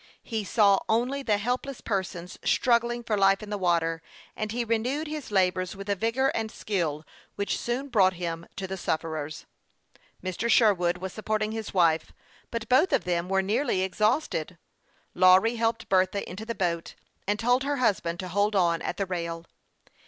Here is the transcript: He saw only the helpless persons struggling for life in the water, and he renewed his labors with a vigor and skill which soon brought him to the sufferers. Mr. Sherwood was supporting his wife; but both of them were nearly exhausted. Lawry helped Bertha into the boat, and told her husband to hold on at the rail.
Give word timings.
He 0.23 0.43
saw 0.43 0.79
only 0.89 1.21
the 1.21 1.37
helpless 1.37 1.79
persons 1.79 2.39
struggling 2.43 3.03
for 3.03 3.15
life 3.15 3.43
in 3.43 3.51
the 3.51 3.57
water, 3.59 4.01
and 4.35 4.51
he 4.51 4.65
renewed 4.65 5.05
his 5.05 5.29
labors 5.29 5.75
with 5.75 5.87
a 5.91 5.95
vigor 5.95 6.29
and 6.29 6.49
skill 6.51 7.05
which 7.35 7.55
soon 7.59 7.87
brought 7.87 8.13
him 8.13 8.47
to 8.55 8.65
the 8.65 8.77
sufferers. 8.77 9.45
Mr. 10.23 10.49
Sherwood 10.49 10.97
was 10.97 11.13
supporting 11.13 11.51
his 11.51 11.71
wife; 11.71 12.13
but 12.49 12.67
both 12.67 12.91
of 12.91 13.03
them 13.03 13.29
were 13.29 13.43
nearly 13.43 13.81
exhausted. 13.83 14.57
Lawry 15.13 15.57
helped 15.57 15.87
Bertha 15.87 16.27
into 16.27 16.47
the 16.47 16.55
boat, 16.55 16.95
and 17.27 17.37
told 17.39 17.61
her 17.63 17.77
husband 17.77 18.19
to 18.21 18.27
hold 18.27 18.55
on 18.55 18.81
at 18.81 18.97
the 18.97 19.05
rail. 19.05 19.45